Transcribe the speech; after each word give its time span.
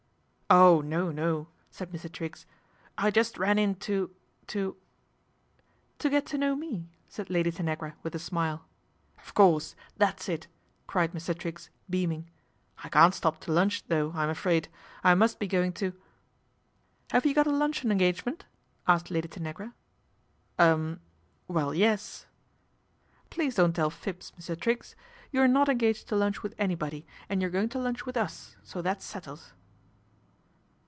"Oh 0.61 0.81
no, 0.81 1.11
no," 1.11 1.47
said 1.69 1.91
Mr. 1.91 2.11
Triggs." 2.11 2.45
I 2.97 3.09
just 3.09 3.37
ran 3.37 3.57
in 3.57 3.73
to 3.75 4.13
to 4.47 4.75
"'To 5.99 6.09
get 6.09 6.25
to 6.25 6.37
know 6.37 6.57
me," 6.57 6.89
said 7.07 7.29
Lady 7.29 7.53
Tanagra 7.53 7.93
with 8.03 8.13
i 8.13 8.17
smile." 8.17 8.65
Of 9.25 9.33
course! 9.33 9.77
That's 9.95 10.27
it," 10.27 10.47
cried 10.87 11.13
Mr. 11.13 11.33
Triggs, 11.39 11.69
beam 11.89 12.11
ing, 12.11 12.29
"il 12.83 12.89
can't 12.89 13.15
stop 13.15 13.39
to 13.45 13.51
lunch 13.53 13.85
though, 13.87 14.11
I'm 14.13 14.27
afraid. 14.29 14.67
[must 15.05 15.39
be 15.39 15.47
going 15.47 15.71
to 15.71 15.93
""Have 17.13 17.25
you 17.25 17.33
got 17.33 17.47
a 17.47 17.49
luncheon 17.49 17.89
engagement?" 17.89 18.43
asked 18.89 19.09
Lady 19.09 19.29
Tanagra." 19.29 19.71
Er 20.59 20.99
well, 21.47 21.73
yes."" 21.73 22.25
Please 23.29 23.55
don't 23.55 23.71
tell 23.71 23.89
fibs, 23.89 24.33
Mr. 24.37 24.59
Triggs. 24.59 24.97
You're 25.31 25.47
not 25.47 25.69
engaged 25.69 26.09
to 26.09 26.17
lunch 26.17 26.43
with 26.43 26.55
anybody, 26.57 27.07
and 27.29 27.41
you're 27.41 27.51
going 27.55 27.69
to 27.69 27.79
lunch 27.79 28.05
with 28.05 28.17
us, 28.17 28.57
so 28.65 28.81
that's 28.81 29.05
settled." 29.05 29.53